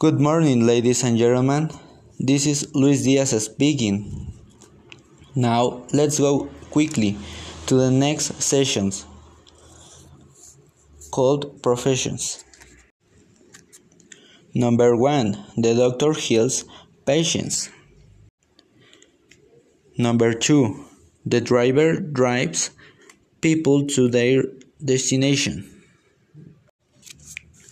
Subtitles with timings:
[0.00, 1.68] Good morning, ladies and gentlemen.
[2.18, 4.32] This is Luis Diaz speaking.
[5.34, 7.18] Now, let's go quickly
[7.66, 9.04] to the next sessions
[11.10, 12.42] called professions.
[14.54, 16.64] Number one, the doctor heals
[17.04, 17.68] patients.
[19.98, 20.82] Number two,
[21.26, 22.70] the driver drives
[23.42, 24.44] people to their
[24.82, 25.79] destination.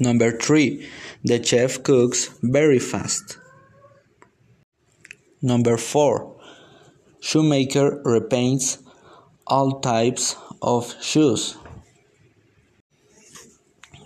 [0.00, 0.88] Number three,
[1.22, 3.36] the chef cooks very fast.
[5.42, 6.36] Number 4.
[7.20, 8.78] Shoemaker repaints
[9.46, 11.58] all types of shoes.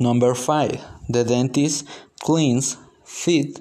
[0.01, 0.81] Number 5.
[1.09, 1.87] The dentist
[2.21, 2.77] cleans
[3.07, 3.61] teeth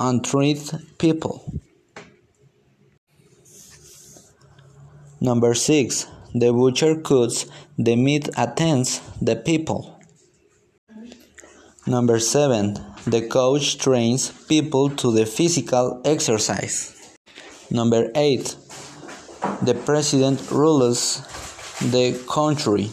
[0.00, 1.60] and treats people.
[5.20, 6.06] Number 6.
[6.34, 7.46] The butcher cuts
[7.78, 9.93] the meat attends the people.
[11.86, 12.78] Number 7.
[13.06, 17.16] The coach trains people to the physical exercise.
[17.70, 18.56] Number 8.
[19.60, 21.20] The president rules
[21.80, 22.90] the country.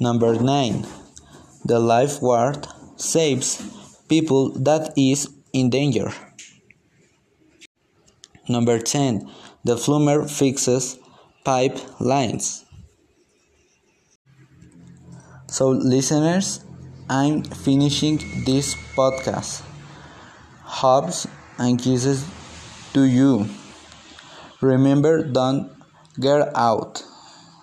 [0.00, 0.84] Number 9.
[1.64, 3.62] The lifeguard saves
[4.08, 6.10] people that is in danger.
[8.48, 9.30] Number 10.
[9.62, 10.98] The plumber fixes
[11.44, 12.64] pipe lines.
[15.46, 16.64] So listeners,
[17.12, 19.60] I'm finishing this podcast.
[20.64, 21.26] Hugs
[21.58, 22.24] and kisses
[22.94, 23.50] to you.
[24.62, 25.70] Remember, don't
[26.18, 27.04] get out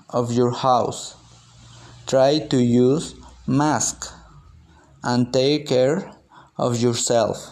[0.07, 1.15] of your house.
[2.05, 3.15] Try to use
[3.47, 4.13] mask
[5.03, 6.13] and take care
[6.55, 7.51] of yourself.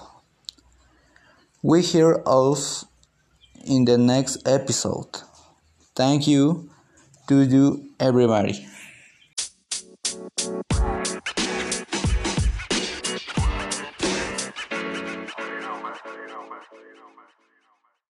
[1.64, 2.86] We hear us
[3.66, 5.24] in the next episode.
[5.96, 6.70] Thank you
[7.28, 8.68] to you everybody.